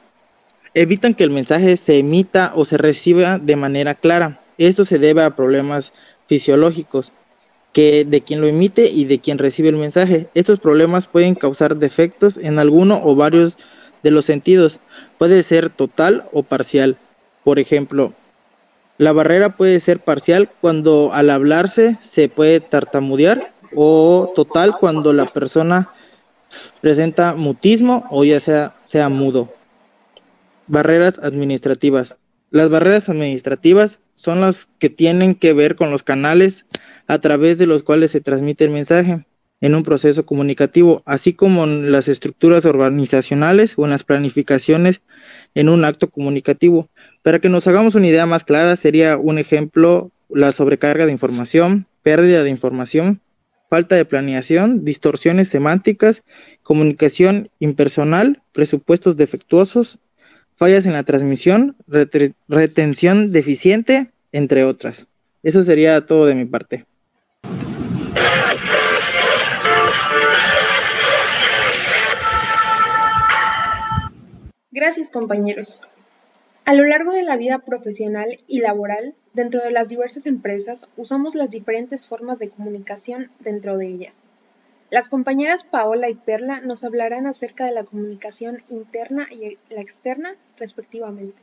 evitan 0.72 1.14
que 1.14 1.24
el 1.24 1.30
mensaje 1.30 1.76
se 1.76 1.98
emita 1.98 2.52
o 2.54 2.64
se 2.64 2.78
reciba 2.78 3.38
de 3.38 3.56
manera 3.56 3.94
clara. 3.94 4.40
Esto 4.58 4.84
se 4.84 4.98
debe 4.98 5.22
a 5.22 5.36
problemas 5.36 5.92
fisiológicos 6.26 7.12
que 7.76 8.06
de 8.06 8.22
quien 8.22 8.40
lo 8.40 8.46
emite 8.46 8.88
y 8.88 9.04
de 9.04 9.18
quien 9.18 9.36
recibe 9.36 9.68
el 9.68 9.76
mensaje. 9.76 10.28
Estos 10.32 10.60
problemas 10.60 11.04
pueden 11.06 11.34
causar 11.34 11.76
defectos 11.76 12.38
en 12.38 12.58
alguno 12.58 13.02
o 13.04 13.14
varios 13.14 13.58
de 14.02 14.10
los 14.10 14.24
sentidos. 14.24 14.78
Puede 15.18 15.42
ser 15.42 15.68
total 15.68 16.24
o 16.32 16.42
parcial. 16.42 16.96
Por 17.44 17.58
ejemplo, 17.58 18.14
la 18.96 19.12
barrera 19.12 19.50
puede 19.50 19.78
ser 19.80 19.98
parcial 19.98 20.48
cuando 20.62 21.10
al 21.12 21.28
hablarse 21.28 21.98
se 22.02 22.30
puede 22.30 22.60
tartamudear 22.60 23.50
o 23.74 24.32
total 24.34 24.76
cuando 24.80 25.12
la 25.12 25.26
persona 25.26 25.90
presenta 26.80 27.34
mutismo 27.34 28.06
o 28.10 28.24
ya 28.24 28.40
sea, 28.40 28.72
sea 28.86 29.10
mudo. 29.10 29.50
Barreras 30.66 31.20
administrativas. 31.22 32.16
Las 32.50 32.70
barreras 32.70 33.10
administrativas 33.10 33.98
son 34.14 34.40
las 34.40 34.66
que 34.78 34.88
tienen 34.88 35.34
que 35.34 35.52
ver 35.52 35.76
con 35.76 35.90
los 35.90 36.02
canales 36.02 36.64
a 37.06 37.18
través 37.18 37.58
de 37.58 37.66
los 37.66 37.82
cuales 37.82 38.10
se 38.10 38.20
transmite 38.20 38.64
el 38.64 38.70
mensaje 38.70 39.24
en 39.60 39.74
un 39.74 39.82
proceso 39.84 40.26
comunicativo, 40.26 41.02
así 41.06 41.32
como 41.32 41.64
en 41.64 41.90
las 41.90 42.08
estructuras 42.08 42.64
organizacionales 42.64 43.74
o 43.76 43.84
en 43.84 43.90
las 43.90 44.04
planificaciones 44.04 45.00
en 45.54 45.68
un 45.68 45.84
acto 45.84 46.10
comunicativo. 46.10 46.88
Para 47.22 47.38
que 47.38 47.48
nos 47.48 47.66
hagamos 47.66 47.94
una 47.94 48.06
idea 48.06 48.26
más 48.26 48.44
clara, 48.44 48.76
sería 48.76 49.16
un 49.16 49.38
ejemplo 49.38 50.10
la 50.28 50.52
sobrecarga 50.52 51.06
de 51.06 51.12
información, 51.12 51.86
pérdida 52.02 52.42
de 52.42 52.50
información, 52.50 53.20
falta 53.70 53.96
de 53.96 54.04
planeación, 54.04 54.84
distorsiones 54.84 55.48
semánticas, 55.48 56.22
comunicación 56.62 57.50
impersonal, 57.58 58.42
presupuestos 58.52 59.16
defectuosos, 59.16 59.98
fallas 60.54 60.86
en 60.86 60.92
la 60.92 61.02
transmisión, 61.02 61.76
retención 62.48 63.32
deficiente, 63.32 64.10
entre 64.32 64.64
otras. 64.64 65.06
Eso 65.42 65.62
sería 65.62 66.06
todo 66.06 66.26
de 66.26 66.34
mi 66.34 66.44
parte. 66.44 66.86
Gracias 74.70 75.10
compañeros. 75.10 75.80
A 76.66 76.74
lo 76.74 76.84
largo 76.84 77.12
de 77.12 77.22
la 77.22 77.36
vida 77.36 77.60
profesional 77.60 78.38
y 78.46 78.60
laboral, 78.60 79.14
dentro 79.32 79.62
de 79.62 79.70
las 79.70 79.88
diversas 79.88 80.26
empresas, 80.26 80.86
usamos 80.96 81.34
las 81.34 81.50
diferentes 81.50 82.06
formas 82.06 82.38
de 82.38 82.50
comunicación 82.50 83.30
dentro 83.38 83.78
de 83.78 83.86
ella. 83.86 84.12
Las 84.90 85.08
compañeras 85.08 85.64
Paola 85.64 86.10
y 86.10 86.14
Perla 86.14 86.60
nos 86.60 86.84
hablarán 86.84 87.26
acerca 87.26 87.64
de 87.64 87.72
la 87.72 87.84
comunicación 87.84 88.62
interna 88.68 89.28
y 89.30 89.58
la 89.72 89.80
externa, 89.80 90.34
respectivamente. 90.58 91.40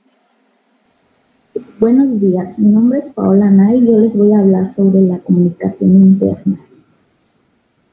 Buenos 1.80 2.20
días, 2.20 2.58
mi 2.58 2.72
nombre 2.72 2.98
es 2.98 3.10
Paola 3.10 3.52
Nay 3.52 3.78
y 3.78 3.86
yo 3.86 4.00
les 4.00 4.18
voy 4.18 4.34
a 4.34 4.40
hablar 4.40 4.74
sobre 4.74 5.02
la 5.02 5.20
comunicación 5.20 5.92
interna. 5.92 6.60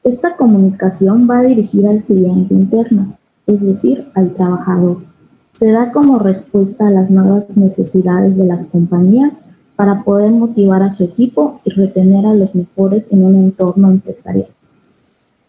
Esta 0.03 0.35
comunicación 0.35 1.27
va 1.29 1.43
dirigida 1.43 1.91
al 1.91 2.01
cliente 2.01 2.55
interno, 2.55 3.19
es 3.45 3.61
decir, 3.61 4.07
al 4.15 4.33
trabajador. 4.33 5.03
Se 5.51 5.71
da 5.71 5.91
como 5.91 6.17
respuesta 6.17 6.87
a 6.87 6.91
las 6.91 7.11
nuevas 7.11 7.55
necesidades 7.55 8.35
de 8.35 8.45
las 8.45 8.65
compañías 8.65 9.45
para 9.75 10.03
poder 10.03 10.31
motivar 10.31 10.81
a 10.81 10.89
su 10.89 11.03
equipo 11.03 11.61
y 11.63 11.69
retener 11.69 12.25
a 12.25 12.33
los 12.33 12.55
mejores 12.55 13.11
en 13.11 13.23
un 13.23 13.35
entorno 13.35 13.91
empresarial. 13.91 14.49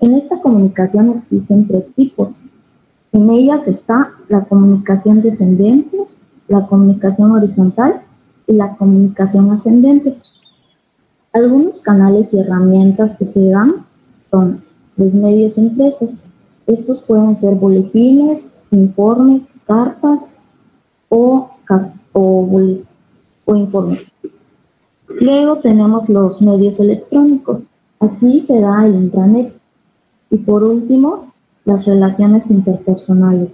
En 0.01 0.13
esta 0.13 0.39
comunicación 0.43 1.09
existen 1.17 1.67
tres 1.67 1.95
tipos. 1.95 2.43
En 3.13 3.31
ellas 3.31 3.69
está 3.69 4.11
la 4.29 4.45
comunicación 4.45 5.23
descendente, 5.23 5.97
la 6.49 6.67
comunicación 6.67 7.31
horizontal 7.33 8.03
y 8.47 8.53
la 8.53 8.77
comunicación 8.77 9.51
ascendente. 9.51 10.17
Algunos 11.33 11.81
canales 11.81 12.35
y 12.35 12.41
herramientas 12.41 13.17
que 13.17 13.27
se 13.27 13.49
dan 13.49 13.87
son 14.31 14.63
los 14.97 15.13
medios 15.15 15.57
impresos. 15.59 16.11
Estos 16.67 17.03
pueden 17.03 17.35
ser 17.35 17.55
boletines, 17.57 18.61
informes, 18.71 19.55
cartas 19.67 20.41
o, 21.09 21.51
o 22.13 23.57
informes. 23.57 24.07
Luego 25.09 25.57
tenemos 25.59 26.09
los 26.09 26.41
medios 26.41 26.81
electrónicos. 26.81 27.71
Aquí 28.01 28.41
se 28.41 28.61
da 28.61 28.87
el 28.87 28.95
intranet. 28.95 29.55
Y 30.31 30.39
por 30.39 30.63
último, 30.65 31.33
las 31.65 31.85
relaciones 31.85 32.51
interpersonales. 32.51 33.53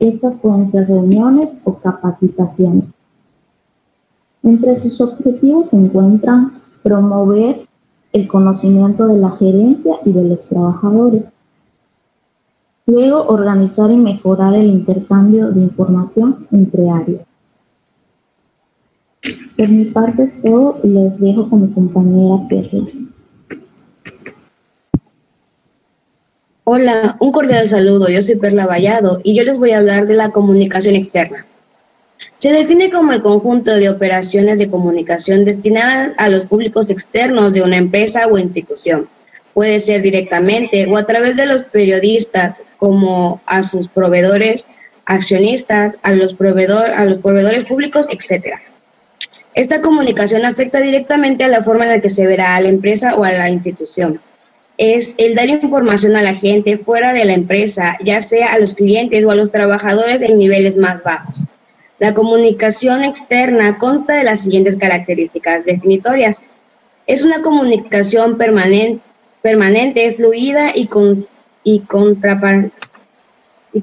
Estas 0.00 0.40
pueden 0.40 0.66
ser 0.66 0.88
reuniones 0.88 1.60
o 1.64 1.74
capacitaciones. 1.74 2.94
Entre 4.42 4.74
sus 4.74 4.98
objetivos 5.02 5.68
se 5.68 5.76
encuentran 5.76 6.62
promover 6.82 7.68
el 8.14 8.26
conocimiento 8.26 9.06
de 9.06 9.18
la 9.18 9.30
gerencia 9.32 9.96
y 10.06 10.12
de 10.12 10.24
los 10.24 10.40
trabajadores. 10.48 11.34
Luego, 12.86 13.26
organizar 13.26 13.90
y 13.90 13.96
mejorar 13.96 14.54
el 14.54 14.70
intercambio 14.70 15.50
de 15.50 15.60
información 15.60 16.46
entre 16.50 16.88
áreas. 16.88 17.26
Por 19.56 19.68
mi 19.68 19.84
parte 19.84 20.22
es 20.22 20.40
todo 20.40 20.78
y 20.82 20.88
les 20.88 21.20
dejo 21.20 21.50
con 21.50 21.60
mi 21.60 21.68
compañera 21.72 22.48
Perry. 22.48 23.09
Hola, 26.72 27.16
un 27.18 27.32
cordial 27.32 27.68
saludo. 27.68 28.08
Yo 28.08 28.22
soy 28.22 28.36
Perla 28.36 28.64
Vallado 28.64 29.20
y 29.24 29.34
yo 29.36 29.42
les 29.42 29.58
voy 29.58 29.72
a 29.72 29.78
hablar 29.78 30.06
de 30.06 30.14
la 30.14 30.30
comunicación 30.30 30.94
externa. 30.94 31.44
Se 32.36 32.52
define 32.52 32.92
como 32.92 33.12
el 33.12 33.22
conjunto 33.22 33.74
de 33.74 33.88
operaciones 33.88 34.56
de 34.60 34.70
comunicación 34.70 35.44
destinadas 35.44 36.12
a 36.16 36.28
los 36.28 36.44
públicos 36.44 36.88
externos 36.88 37.54
de 37.54 37.62
una 37.62 37.76
empresa 37.76 38.28
o 38.28 38.38
institución. 38.38 39.08
Puede 39.52 39.80
ser 39.80 40.00
directamente 40.00 40.86
o 40.86 40.96
a 40.96 41.06
través 41.06 41.36
de 41.36 41.46
los 41.46 41.64
periodistas, 41.64 42.60
como 42.76 43.40
a 43.46 43.64
sus 43.64 43.88
proveedores, 43.88 44.64
accionistas, 45.06 45.96
a 46.04 46.12
los, 46.12 46.34
proveedor, 46.34 46.90
a 46.90 47.04
los 47.04 47.20
proveedores 47.20 47.64
públicos, 47.64 48.06
etc. 48.10 48.60
Esta 49.54 49.82
comunicación 49.82 50.44
afecta 50.44 50.78
directamente 50.78 51.42
a 51.42 51.48
la 51.48 51.64
forma 51.64 51.86
en 51.86 51.90
la 51.90 52.00
que 52.00 52.10
se 52.10 52.28
verá 52.28 52.54
a 52.54 52.60
la 52.60 52.68
empresa 52.68 53.16
o 53.16 53.24
a 53.24 53.32
la 53.32 53.50
institución 53.50 54.20
es 54.80 55.14
el 55.18 55.34
dar 55.34 55.50
información 55.50 56.16
a 56.16 56.22
la 56.22 56.34
gente 56.34 56.78
fuera 56.78 57.12
de 57.12 57.26
la 57.26 57.34
empresa, 57.34 57.98
ya 58.02 58.22
sea 58.22 58.54
a 58.54 58.58
los 58.58 58.72
clientes 58.72 59.22
o 59.26 59.30
a 59.30 59.34
los 59.34 59.52
trabajadores 59.52 60.22
en 60.22 60.38
niveles 60.38 60.78
más 60.78 61.02
bajos. 61.02 61.34
La 61.98 62.14
comunicación 62.14 63.04
externa 63.04 63.76
consta 63.76 64.14
de 64.14 64.24
las 64.24 64.40
siguientes 64.40 64.76
características 64.76 65.66
definitorias. 65.66 66.42
Es 67.06 67.22
una 67.22 67.42
comunicación 67.42 68.38
permanente, 68.38 69.02
permanente 69.42 70.14
fluida 70.14 70.72
y, 70.74 70.86
con, 70.86 71.14
y, 71.62 71.82
y, 73.74 73.82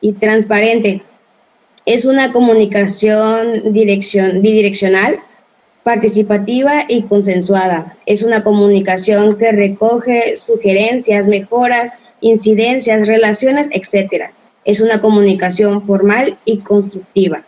y 0.00 0.12
transparente. 0.14 1.02
Es 1.84 2.06
una 2.06 2.32
comunicación 2.32 3.74
dirección, 3.74 4.40
bidireccional 4.40 5.18
participativa 5.86 6.84
y 6.88 7.02
consensuada. 7.02 7.94
Es 8.06 8.24
una 8.24 8.42
comunicación 8.42 9.38
que 9.38 9.52
recoge 9.52 10.34
sugerencias, 10.34 11.28
mejoras, 11.28 11.92
incidencias, 12.20 13.06
relaciones, 13.06 13.68
etc. 13.70 14.24
Es 14.64 14.80
una 14.80 15.00
comunicación 15.00 15.86
formal 15.86 16.36
y 16.44 16.58
constructiva. 16.58 17.42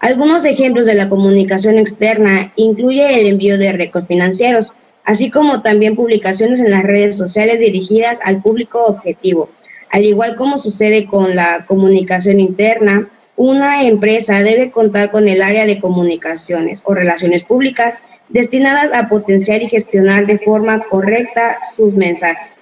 Algunos 0.00 0.44
ejemplos 0.44 0.84
de 0.84 0.92
la 0.92 1.08
comunicación 1.08 1.78
externa 1.78 2.52
incluye 2.54 3.18
el 3.18 3.28
envío 3.28 3.56
de 3.56 3.72
récords 3.72 4.08
financieros, 4.08 4.74
así 5.04 5.30
como 5.30 5.62
también 5.62 5.96
publicaciones 5.96 6.60
en 6.60 6.72
las 6.72 6.82
redes 6.82 7.16
sociales 7.16 7.60
dirigidas 7.60 8.18
al 8.22 8.42
público 8.42 8.84
objetivo. 8.84 9.48
Al 9.90 10.04
igual 10.04 10.36
como 10.36 10.58
sucede 10.58 11.06
con 11.06 11.34
la 11.34 11.64
comunicación 11.66 12.40
interna, 12.40 13.08
una 13.36 13.84
empresa 13.84 14.42
debe 14.42 14.70
contar 14.70 15.10
con 15.10 15.28
el 15.28 15.42
área 15.42 15.66
de 15.66 15.80
comunicaciones 15.80 16.80
o 16.84 16.94
relaciones 16.94 17.42
públicas 17.42 17.98
destinadas 18.28 18.92
a 18.92 19.08
potenciar 19.08 19.62
y 19.62 19.68
gestionar 19.68 20.26
de 20.26 20.38
forma 20.38 20.80
correcta 20.84 21.58
sus 21.74 21.94
mensajes. 21.94 22.52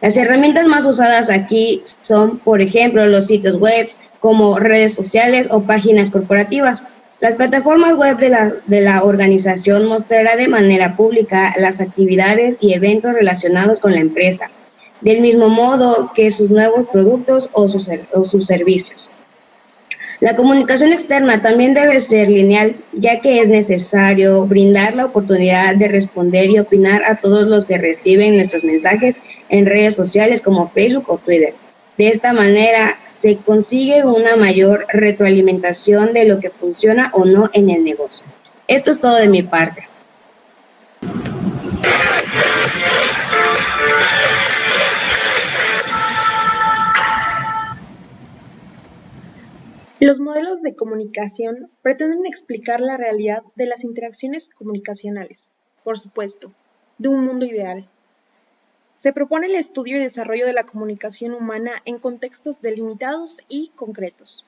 Las 0.00 0.16
herramientas 0.16 0.66
más 0.66 0.86
usadas 0.86 1.28
aquí 1.28 1.82
son, 2.00 2.38
por 2.38 2.60
ejemplo, 2.62 3.06
los 3.06 3.26
sitios 3.26 3.56
web, 3.58 3.88
como 4.18 4.58
redes 4.58 4.94
sociales 4.94 5.48
o 5.50 5.62
páginas 5.62 6.10
corporativas. 6.10 6.82
Las 7.20 7.34
plataformas 7.34 7.94
web 7.94 8.16
de 8.18 8.30
la, 8.30 8.52
de 8.66 8.80
la 8.80 9.02
organización 9.02 9.86
mostrará 9.86 10.36
de 10.36 10.48
manera 10.48 10.96
pública 10.96 11.54
las 11.58 11.80
actividades 11.80 12.56
y 12.60 12.72
eventos 12.72 13.12
relacionados 13.12 13.78
con 13.78 13.92
la 13.92 14.00
empresa, 14.00 14.50
del 15.02 15.20
mismo 15.20 15.48
modo 15.48 16.12
que 16.14 16.30
sus 16.30 16.50
nuevos 16.50 16.88
productos 16.88 17.50
o 17.52 17.68
sus, 17.68 17.90
o 18.12 18.24
sus 18.24 18.46
servicios. 18.46 19.08
La 20.20 20.36
comunicación 20.36 20.92
externa 20.92 21.40
también 21.40 21.72
debe 21.72 21.98
ser 21.98 22.28
lineal, 22.28 22.76
ya 22.92 23.20
que 23.20 23.40
es 23.40 23.48
necesario 23.48 24.44
brindar 24.44 24.94
la 24.94 25.06
oportunidad 25.06 25.76
de 25.76 25.88
responder 25.88 26.50
y 26.50 26.58
opinar 26.58 27.02
a 27.04 27.16
todos 27.16 27.48
los 27.48 27.64
que 27.64 27.78
reciben 27.78 28.36
nuestros 28.36 28.62
mensajes 28.62 29.16
en 29.48 29.64
redes 29.64 29.96
sociales 29.96 30.42
como 30.42 30.68
Facebook 30.68 31.06
o 31.08 31.16
Twitter. 31.16 31.54
De 31.96 32.08
esta 32.08 32.34
manera 32.34 32.98
se 33.06 33.36
consigue 33.36 34.04
una 34.04 34.36
mayor 34.36 34.84
retroalimentación 34.92 36.12
de 36.12 36.26
lo 36.26 36.38
que 36.38 36.50
funciona 36.50 37.10
o 37.14 37.24
no 37.24 37.48
en 37.54 37.70
el 37.70 37.82
negocio. 37.82 38.26
Esto 38.68 38.90
es 38.90 39.00
todo 39.00 39.14
de 39.16 39.28
mi 39.28 39.42
parte. 39.42 39.88
Los 50.00 50.18
modelos 50.18 50.62
de 50.62 50.74
comunicación 50.74 51.68
pretenden 51.82 52.24
explicar 52.24 52.80
la 52.80 52.96
realidad 52.96 53.42
de 53.54 53.66
las 53.66 53.84
interacciones 53.84 54.48
comunicacionales, 54.48 55.52
por 55.84 55.98
supuesto, 55.98 56.50
de 56.96 57.10
un 57.10 57.26
mundo 57.26 57.44
ideal. 57.44 57.84
Se 58.96 59.12
propone 59.12 59.48
el 59.48 59.56
estudio 59.56 59.98
y 59.98 60.00
desarrollo 60.00 60.46
de 60.46 60.54
la 60.54 60.64
comunicación 60.64 61.34
humana 61.34 61.72
en 61.84 61.98
contextos 61.98 62.62
delimitados 62.62 63.42
y 63.50 63.72
concretos. 63.74 64.46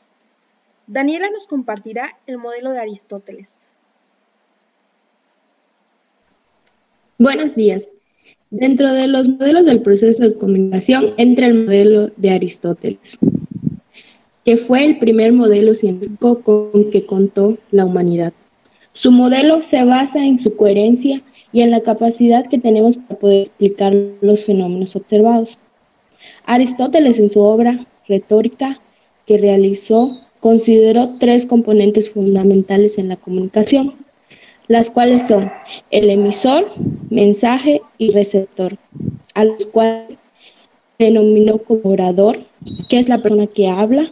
Daniela 0.86 1.28
nos 1.28 1.46
compartirá 1.46 2.12
el 2.26 2.38
modelo 2.38 2.72
de 2.72 2.78
Aristóteles. 2.78 3.66
Buenos 7.18 7.54
días. 7.54 7.82
Dentro 8.48 8.90
de 8.90 9.06
los 9.06 9.28
modelos 9.28 9.66
del 9.66 9.82
proceso 9.82 10.22
de 10.22 10.34
comunicación 10.34 11.12
entra 11.18 11.46
el 11.46 11.66
modelo 11.66 12.06
de 12.16 12.30
Aristóteles 12.30 13.18
que 14.44 14.58
fue 14.58 14.84
el 14.84 14.98
primer 14.98 15.32
modelo 15.32 15.74
científico 15.74 16.40
con 16.40 16.90
que 16.90 17.06
contó 17.06 17.56
la 17.70 17.84
humanidad. 17.84 18.32
Su 18.94 19.10
modelo 19.10 19.62
se 19.70 19.84
basa 19.84 20.18
en 20.24 20.42
su 20.42 20.56
coherencia 20.56 21.22
y 21.52 21.60
en 21.62 21.70
la 21.70 21.80
capacidad 21.80 22.48
que 22.48 22.58
tenemos 22.58 22.96
para 22.96 23.20
poder 23.20 23.46
explicar 23.46 23.94
los 24.20 24.44
fenómenos 24.44 24.94
observados. 24.96 25.48
Aristóteles 26.44 27.18
en 27.18 27.30
su 27.30 27.40
obra 27.40 27.86
Retórica 28.08 28.80
que 29.26 29.38
realizó 29.38 30.18
consideró 30.40 31.18
tres 31.20 31.46
componentes 31.46 32.10
fundamentales 32.10 32.98
en 32.98 33.08
la 33.08 33.16
comunicación, 33.16 33.92
las 34.66 34.90
cuales 34.90 35.28
son 35.28 35.50
el 35.90 36.10
emisor, 36.10 36.64
mensaje 37.10 37.80
y 37.98 38.10
receptor, 38.10 38.76
a 39.34 39.44
los 39.44 39.66
cuales 39.66 40.18
denominó 40.98 41.58
como 41.58 41.80
orador, 41.84 42.38
que 42.88 42.98
es 42.98 43.08
la 43.08 43.18
persona 43.18 43.46
que 43.46 43.68
habla, 43.68 44.10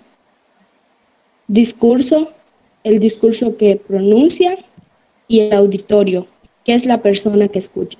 discurso, 1.51 2.31
el 2.85 3.01
discurso 3.01 3.57
que 3.57 3.75
pronuncia 3.75 4.57
y 5.27 5.41
el 5.41 5.53
auditorio, 5.53 6.29
que 6.65 6.75
es 6.75 6.87
la 6.87 7.03
persona 7.03 7.49
que 7.49 7.59
escucha. 7.59 7.99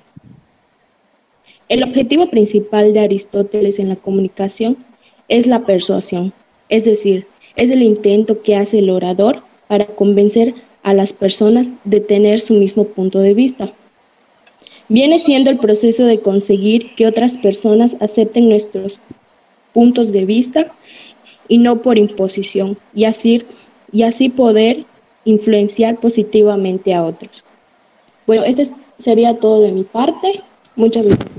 El 1.67 1.83
objetivo 1.83 2.29
principal 2.29 2.93
de 2.93 3.01
Aristóteles 3.01 3.77
en 3.79 3.89
la 3.89 3.97
comunicación 3.97 4.77
es 5.27 5.47
la 5.47 5.65
persuasión, 5.65 6.31
es 6.69 6.85
decir, 6.85 7.27
es 7.57 7.69
el 7.69 7.83
intento 7.83 8.41
que 8.41 8.55
hace 8.55 8.79
el 8.79 8.89
orador 8.89 9.41
para 9.67 9.85
convencer 9.85 10.55
a 10.83 10.93
las 10.93 11.11
personas 11.11 11.75
de 11.83 11.99
tener 11.99 12.39
su 12.39 12.53
mismo 12.53 12.85
punto 12.85 13.19
de 13.19 13.33
vista. 13.33 13.73
Viene 14.87 15.19
siendo 15.19 15.49
el 15.49 15.59
proceso 15.59 16.05
de 16.05 16.21
conseguir 16.21 16.95
que 16.95 17.05
otras 17.05 17.37
personas 17.37 17.97
acepten 17.99 18.47
nuestros 18.47 19.01
puntos 19.73 20.13
de 20.13 20.23
vista 20.23 20.73
y 21.51 21.57
no 21.57 21.81
por 21.81 21.97
imposición, 21.97 22.77
y 22.93 23.03
así, 23.03 23.43
y 23.91 24.03
así 24.03 24.29
poder 24.29 24.85
influenciar 25.25 25.97
positivamente 25.97 26.93
a 26.93 27.03
otros. 27.03 27.43
Bueno, 28.25 28.45
este 28.45 28.69
sería 28.99 29.37
todo 29.37 29.63
de 29.63 29.73
mi 29.73 29.83
parte. 29.83 30.41
Muchas 30.77 31.05
gracias. 31.05 31.29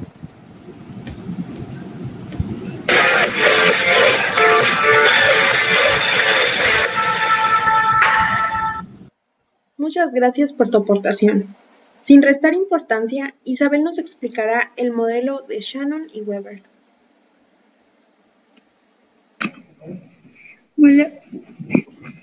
Muchas 9.78 10.12
gracias 10.12 10.52
por 10.52 10.68
tu 10.68 10.76
aportación. 10.76 11.56
Sin 12.02 12.20
restar 12.20 12.52
importancia, 12.52 13.34
Isabel 13.44 13.82
nos 13.82 13.96
explicará 13.96 14.72
el 14.76 14.92
modelo 14.92 15.40
de 15.48 15.60
Shannon 15.60 16.08
y 16.12 16.20
Weber. 16.20 16.71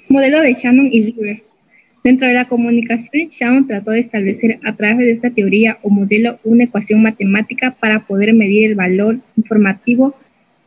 Modelo 0.09 0.41
de 0.41 0.53
Shannon 0.53 0.89
y 0.91 1.11
Weaver. 1.11 1.43
Dentro 2.03 2.27
de 2.27 2.33
la 2.33 2.49
comunicación, 2.49 3.29
Shannon 3.29 3.67
trató 3.67 3.91
de 3.91 4.01
establecer 4.01 4.59
a 4.65 4.75
través 4.75 4.97
de 4.97 5.11
esta 5.11 5.29
teoría 5.29 5.77
o 5.81 5.89
modelo 5.89 6.39
una 6.43 6.65
ecuación 6.65 7.01
matemática 7.01 7.77
para 7.79 8.01
poder 8.01 8.33
medir 8.33 8.65
el 8.65 8.75
valor 8.75 9.19
informativo 9.37 10.13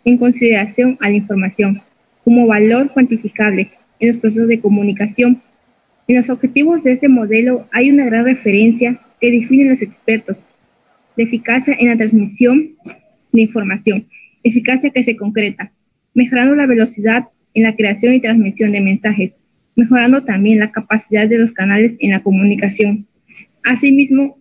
en 0.07 0.17
consideración 0.17 0.97
a 1.01 1.11
la 1.11 1.17
información 1.17 1.83
como 2.25 2.47
valor 2.47 2.91
cuantificable 2.93 3.71
en 4.01 4.09
los 4.09 4.17
procesos 4.17 4.49
de 4.49 4.61
comunicación. 4.61 5.43
En 6.09 6.17
los 6.17 6.31
objetivos 6.31 6.83
de 6.85 6.93
este 6.93 7.11
modelo 7.11 7.69
hay 7.73 7.91
una 7.91 8.07
gran 8.07 8.25
referencia 8.25 8.99
que 9.21 9.31
definen 9.31 9.69
los 9.69 9.83
expertos 9.83 10.43
de 11.15 11.25
eficacia 11.25 11.77
en 11.79 11.89
la 11.89 11.97
transmisión 11.99 12.71
de 13.33 13.43
información, 13.43 14.07
eficacia 14.43 14.89
que 14.89 15.05
se 15.05 15.15
concreta, 15.15 15.73
mejorando 16.15 16.55
la 16.55 16.67
velocidad 16.67 17.29
en 17.55 17.65
la 17.65 17.77
creación 17.77 18.15
y 18.15 18.21
transmisión 18.21 18.73
de 18.73 18.81
mensajes, 18.81 19.33
mejorando 19.77 20.25
también 20.25 20.59
la 20.59 20.73
capacidad 20.73 21.29
de 21.29 21.39
los 21.39 21.53
canales 21.53 21.97
en 22.01 22.11
la 22.11 22.23
comunicación. 22.23 23.07
Asimismo, 23.63 24.39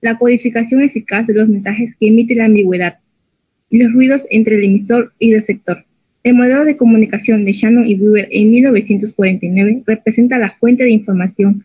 la 0.00 0.18
codificación 0.18 0.82
eficaz 0.82 1.26
de 1.26 1.34
los 1.34 1.48
mensajes 1.48 1.94
que 1.98 2.08
emite 2.08 2.34
la 2.34 2.46
ambigüedad 2.46 2.98
y 3.70 3.78
los 3.82 3.92
ruidos 3.92 4.26
entre 4.30 4.56
el 4.56 4.64
emisor 4.64 5.12
y 5.18 5.30
el 5.30 5.36
receptor. 5.36 5.84
El 6.22 6.34
modelo 6.34 6.64
de 6.64 6.76
comunicación 6.76 7.44
de 7.44 7.52
Shannon 7.52 7.86
y 7.86 7.94
Weaver 7.94 8.28
en 8.30 8.50
1949 8.50 9.82
representa 9.86 10.38
la 10.38 10.50
fuente 10.50 10.84
de 10.84 10.90
información, 10.90 11.64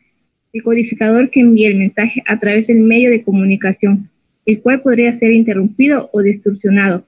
el 0.54 0.64
codificador 0.64 1.30
que 1.30 1.40
envía 1.40 1.70
el 1.70 1.78
mensaje 1.78 2.24
a 2.28 2.40
través 2.40 2.68
del 2.68 2.82
medio 2.82 3.10
de 3.10 3.24
comunicación, 3.24 4.10
el 4.46 4.62
cual 4.62 4.82
podría 4.82 5.14
ser 5.14 5.32
interrumpido 5.32 6.10
o 6.14 6.22
distorsionado, 6.22 7.06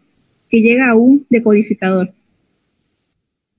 que 0.50 0.62
llega 0.62 0.89
a 0.89 0.96
un 0.96 1.26
decodificador 1.30 2.13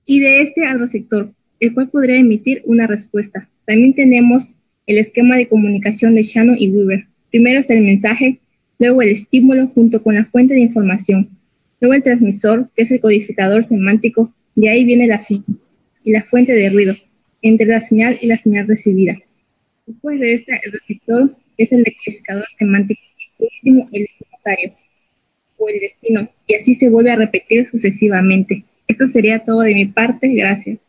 y 0.05 0.19
de 0.19 0.41
este 0.41 0.65
al 0.65 0.79
receptor, 0.79 1.31
el 1.59 1.73
cual 1.73 1.89
podría 1.89 2.17
emitir 2.17 2.61
una 2.65 2.87
respuesta. 2.87 3.49
También 3.65 3.93
tenemos 3.93 4.53
el 4.87 4.97
esquema 4.97 5.37
de 5.37 5.47
comunicación 5.47 6.15
de 6.15 6.23
Shannon 6.23 6.57
y 6.59 6.69
Weaver. 6.69 7.05
Primero 7.31 7.59
está 7.59 7.73
el 7.73 7.83
mensaje, 7.83 8.39
luego 8.79 9.01
el 9.01 9.09
estímulo 9.09 9.67
junto 9.67 10.03
con 10.03 10.15
la 10.15 10.25
fuente 10.25 10.53
de 10.53 10.61
información, 10.61 11.29
luego 11.79 11.93
el 11.93 12.03
transmisor, 12.03 12.69
que 12.75 12.83
es 12.83 12.91
el 12.91 12.99
codificador 12.99 13.63
semántico, 13.63 14.33
de 14.55 14.69
ahí 14.69 14.85
viene 14.85 15.07
la 15.07 15.19
fin 15.19 15.43
y 16.03 16.11
la 16.11 16.23
fuente 16.23 16.53
de 16.53 16.69
ruido, 16.69 16.95
entre 17.41 17.67
la 17.67 17.81
señal 17.81 18.17
y 18.21 18.27
la 18.27 18.37
señal 18.37 18.67
recibida. 18.67 19.17
Después 19.85 20.19
de 20.19 20.33
esta, 20.33 20.55
el 20.57 20.71
receptor, 20.71 21.35
es 21.57 21.71
el 21.71 21.83
decodificador 21.83 22.45
semántico, 22.57 23.01
y 23.17 23.37
por 23.37 23.49
último, 23.57 23.89
el 23.91 24.03
destinatario 24.03 24.73
o 25.57 25.69
el 25.69 25.79
destino, 25.79 26.29
y 26.47 26.55
así 26.55 26.75
se 26.75 26.89
vuelve 26.89 27.11
a 27.11 27.15
repetir 27.15 27.67
sucesivamente. 27.67 28.63
Esto 28.87 29.07
sería 29.07 29.43
todo 29.43 29.61
de 29.61 29.73
mi 29.73 29.85
parte. 29.85 30.27
Gracias. 30.29 30.79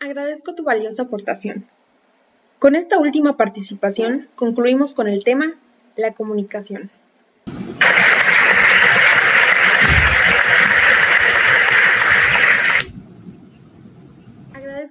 Agradezco 0.00 0.54
tu 0.54 0.64
valiosa 0.64 1.02
aportación. 1.02 1.66
Con 2.58 2.74
esta 2.74 2.98
última 2.98 3.36
participación 3.36 4.26
concluimos 4.34 4.92
con 4.92 5.06
el 5.06 5.22
tema 5.22 5.54
la 5.96 6.12
comunicación. 6.12 6.90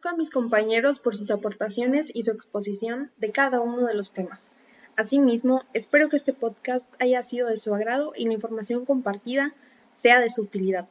A 0.07 0.15
mis 0.15 0.29
compañeros 0.29 0.99
por 0.99 1.17
sus 1.17 1.31
aportaciones 1.31 2.11
y 2.13 2.21
su 2.21 2.31
exposición 2.31 3.11
de 3.17 3.31
cada 3.31 3.59
uno 3.59 3.85
de 3.87 3.93
los 3.93 4.13
temas. 4.13 4.53
Asimismo, 4.95 5.63
espero 5.73 6.07
que 6.07 6.15
este 6.15 6.31
podcast 6.31 6.87
haya 6.97 7.21
sido 7.23 7.49
de 7.49 7.57
su 7.57 7.75
agrado 7.75 8.13
y 8.15 8.25
la 8.25 8.31
información 8.31 8.85
compartida 8.85 9.53
sea 9.91 10.21
de 10.21 10.29
su 10.29 10.43
utilidad. 10.43 10.87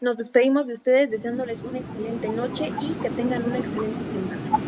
Nos 0.00 0.18
despedimos 0.18 0.66
de 0.66 0.74
ustedes 0.74 1.08
deseándoles 1.08 1.62
una 1.62 1.78
excelente 1.78 2.28
noche 2.30 2.72
y 2.80 2.94
que 2.94 3.10
tengan 3.10 3.44
una 3.44 3.58
excelente 3.58 4.06
semana. 4.06 4.60